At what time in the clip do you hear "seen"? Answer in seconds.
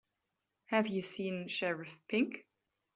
1.03-1.47